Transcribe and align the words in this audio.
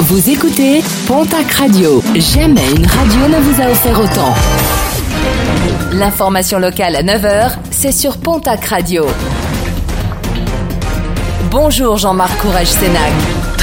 Vous 0.00 0.28
écoutez 0.28 0.82
Pontac 1.06 1.50
Radio. 1.52 2.02
Jamais 2.14 2.68
une 2.76 2.84
radio 2.86 3.28
ne 3.28 3.40
vous 3.40 3.62
a 3.62 3.70
offert 3.70 3.98
autant. 3.98 4.34
L'information 5.92 6.58
locale 6.58 6.96
à 6.96 7.02
9h, 7.02 7.52
c'est 7.70 7.92
sur 7.92 8.18
Pontac 8.18 8.64
Radio. 8.64 9.06
Bonjour 11.50 11.96
Jean-Marc 11.96 12.36
Courage 12.38 12.66
Sénac. 12.66 13.12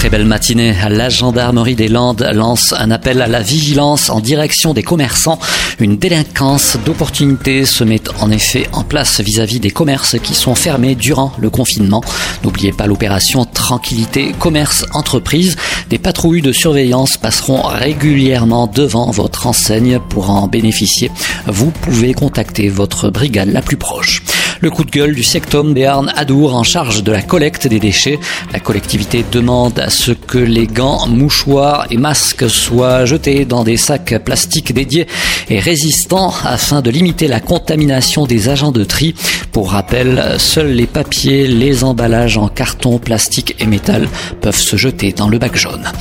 Très 0.01 0.09
belle 0.09 0.25
matinée. 0.25 0.73
La 0.89 1.09
gendarmerie 1.09 1.75
des 1.75 1.87
Landes 1.87 2.27
lance 2.33 2.73
un 2.75 2.89
appel 2.89 3.21
à 3.21 3.27
la 3.27 3.41
vigilance 3.41 4.09
en 4.09 4.19
direction 4.19 4.73
des 4.73 4.81
commerçants. 4.81 5.37
Une 5.79 5.97
délinquance 5.97 6.77
d'opportunités 6.83 7.65
se 7.65 7.83
met 7.83 8.01
en 8.19 8.31
effet 8.31 8.67
en 8.71 8.83
place 8.83 9.19
vis-à-vis 9.19 9.59
des 9.59 9.69
commerces 9.69 10.17
qui 10.17 10.33
sont 10.33 10.55
fermés 10.55 10.95
durant 10.95 11.33
le 11.37 11.51
confinement. 11.51 12.01
N'oubliez 12.43 12.71
pas 12.71 12.87
l'opération 12.87 13.45
Tranquillité 13.45 14.33
Commerce 14.39 14.87
Entreprise. 14.95 15.55
Des 15.91 15.99
patrouilles 15.99 16.41
de 16.41 16.53
surveillance 16.53 17.17
passeront 17.17 17.63
régulièrement 17.63 18.65
devant 18.65 19.11
votre 19.11 19.45
enseigne 19.45 19.99
pour 19.99 20.29
en 20.29 20.47
bénéficier. 20.47 21.11
Vous 21.47 21.69
pouvez 21.69 22.13
contacter 22.13 22.69
votre 22.69 23.09
brigade 23.09 23.49
la 23.49 23.61
plus 23.61 23.75
proche. 23.75 24.23
Le 24.61 24.69
coup 24.69 24.83
de 24.83 24.91
gueule 24.91 25.15
du 25.15 25.23
sectum 25.23 25.73
Béarn 25.73 26.13
Adour 26.15 26.55
en 26.55 26.61
charge 26.61 27.03
de 27.03 27.11
la 27.11 27.23
collecte 27.23 27.65
des 27.65 27.79
déchets. 27.79 28.19
La 28.53 28.59
collectivité 28.59 29.25
demande 29.31 29.79
à 29.79 29.89
ce 29.89 30.11
que 30.11 30.37
les 30.37 30.67
gants, 30.67 31.07
mouchoirs 31.07 31.87
et 31.89 31.97
masques 31.97 32.47
soient 32.47 33.05
jetés 33.05 33.45
dans 33.45 33.63
des 33.63 33.77
sacs 33.77 34.19
plastiques 34.23 34.71
dédiés 34.71 35.07
et 35.49 35.59
résistants 35.59 36.31
afin 36.43 36.81
de 36.81 36.91
limiter 36.91 37.27
la 37.27 37.39
contamination 37.39 38.27
des 38.27 38.49
agents 38.49 38.71
de 38.71 38.83
tri. 38.83 39.15
Pour 39.51 39.71
rappel, 39.71 40.35
seuls 40.37 40.73
les 40.73 40.85
papiers, 40.85 41.47
les 41.47 41.83
emballages 41.83 42.37
en 42.37 42.47
carton, 42.47 42.99
plastique 42.99 43.55
et 43.59 43.65
métal 43.65 44.07
peuvent 44.41 44.55
se 44.55 44.75
jeter 44.75 45.11
dans 45.11 45.27
le 45.27 45.39
bac 45.39 45.55
jaune. 45.55 45.91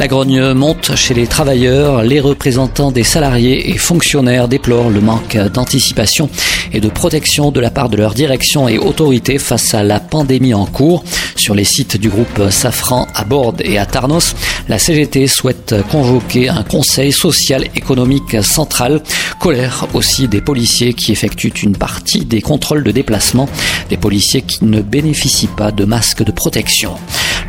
La 0.00 0.08
grogne 0.08 0.54
monte 0.54 0.96
chez 0.96 1.12
les 1.12 1.26
travailleurs. 1.26 2.02
Les 2.02 2.20
représentants 2.20 2.90
des 2.90 3.04
salariés 3.04 3.68
et 3.68 3.76
fonctionnaires 3.76 4.48
déplorent 4.48 4.88
le 4.88 5.02
manque 5.02 5.36
d'anticipation 5.36 6.30
et 6.72 6.80
de 6.80 6.88
protection 6.88 7.50
de 7.50 7.60
la 7.60 7.70
part 7.70 7.90
de 7.90 7.98
leur 7.98 8.14
direction 8.14 8.66
et 8.66 8.78
autorité 8.78 9.36
face 9.36 9.74
à 9.74 9.82
la 9.82 10.00
pandémie 10.00 10.54
en 10.54 10.64
cours. 10.64 11.04
Sur 11.36 11.54
les 11.54 11.64
sites 11.64 11.98
du 11.98 12.08
groupe 12.08 12.48
Safran 12.48 13.08
à 13.14 13.24
Borde 13.24 13.60
et 13.62 13.76
à 13.76 13.84
Tarnos, 13.84 14.34
la 14.70 14.78
CGT 14.78 15.26
souhaite 15.26 15.74
convoquer 15.90 16.48
un 16.48 16.62
conseil 16.62 17.12
social 17.12 17.64
économique 17.76 18.42
central. 18.42 19.02
Colère 19.38 19.86
aussi 19.92 20.28
des 20.28 20.40
policiers 20.40 20.94
qui 20.94 21.12
effectuent 21.12 21.48
une 21.48 21.76
partie 21.76 22.24
des 22.24 22.40
contrôles 22.40 22.84
de 22.84 22.90
déplacement, 22.90 23.50
des 23.90 23.98
policiers 23.98 24.40
qui 24.40 24.64
ne 24.64 24.80
bénéficient 24.80 25.46
pas 25.48 25.72
de 25.72 25.84
masques 25.84 26.24
de 26.24 26.32
protection. 26.32 26.94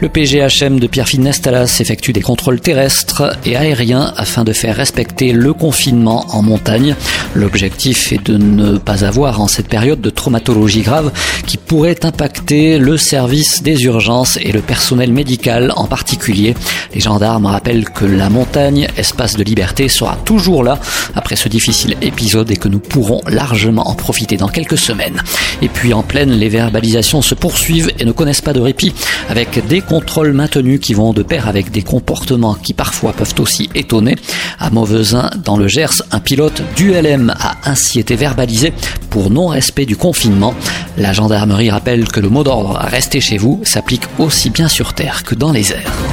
Le 0.02 0.10
PGHM 0.10 0.80
de 0.80 0.88
Pierrefitte 0.88 1.20
Nestalas 1.20 1.78
effectue 1.80 2.12
des 2.12 2.22
contrôles 2.22 2.60
terrestres 2.60 3.38
et 3.46 3.56
aériens 3.56 4.12
afin 4.18 4.44
de 4.44 4.52
faire 4.52 4.76
respecter 4.76 5.32
le 5.32 5.54
confinement 5.54 6.26
en 6.30 6.42
montagne. 6.42 6.96
L'objectif 7.36 8.12
est 8.12 8.26
de 8.26 8.36
ne 8.36 8.80
pas 8.80 9.06
avoir 9.06 9.42
en 9.42 9.48
cette 9.48 9.68
période 9.68 10.02
de 10.02 10.10
traumatologie 10.10 10.82
grave 10.82 11.12
qui 11.46 11.58
pourrait 11.58 12.04
impacter 12.04 12.80
le 12.80 12.98
service 12.98 13.62
des 13.62 13.84
urgences 13.84 14.38
et 14.42 14.52
le 14.52 14.62
personnel 14.62 15.14
médical 15.14 15.72
en 15.76 15.86
particulier. 15.86 16.56
Les 16.96 17.00
gendarmes 17.00 17.46
rappellent 17.46 17.88
que 17.88 18.06
la 18.06 18.32
montagne, 18.32 18.88
espace 18.98 19.36
de 19.36 19.44
liberté, 19.44 19.88
sera 19.88 20.18
toujours 20.26 20.64
là 20.64 20.80
après 21.14 21.36
ce 21.36 21.48
difficile 21.48 21.96
épisode 22.02 22.50
et 22.50 22.58
que 22.58 22.70
nous 22.70 22.80
pourrons 22.80 23.22
largement 23.28 23.88
en 23.88 23.94
profiter 23.94 24.36
dans 24.36 24.50
quelques 24.50 24.80
semaines. 24.80 25.22
Et 25.62 25.70
puis 25.70 25.94
en 25.94 26.02
pleine, 26.02 26.32
les 26.32 26.50
verbalisations 26.50 27.22
se 27.22 27.36
poursuivent 27.36 27.92
et 28.00 28.06
ne 28.06 28.12
connaissent 28.12 28.42
pas 28.42 28.54
de 28.54 28.62
répit 28.62 28.96
avec 29.30 29.68
des 29.68 29.82
contrôles 29.92 30.32
maintenus 30.32 30.80
qui 30.80 30.94
vont 30.94 31.12
de 31.12 31.22
pair 31.22 31.50
avec 31.50 31.70
des 31.70 31.82
comportements 31.82 32.54
qui 32.54 32.74
parfois 32.74 33.12
peuvent 33.12 33.36
aussi 33.40 33.70
étonner. 33.76 34.16
À 34.58 34.70
Mauvesin, 34.70 35.30
dans 35.44 35.58
le 35.58 35.68
Gers, 35.68 36.02
un 36.12 36.22
pilote 36.22 36.62
du 36.78 36.94
LM 36.94 37.36
a 37.38 37.58
ainsi 37.66 38.00
été 38.00 38.16
verbalisé 38.16 38.72
pour 39.10 39.30
non-respect 39.30 39.86
du 39.86 39.98
confinement. 39.98 40.54
La 40.98 41.12
gendarmerie 41.12 41.72
rappelle 41.72 42.08
que 42.08 42.22
le 42.22 42.30
mot 42.30 42.46
d'ordre 42.46 42.80
rester 42.82 43.20
chez 43.20 43.38
vous 43.38 43.60
s'applique 43.66 44.04
aussi 44.18 44.50
bien 44.50 44.70
sur 44.70 44.94
terre 44.94 45.26
que 45.26 45.36
dans 45.36 45.52
les 45.52 45.74
airs. 45.74 46.11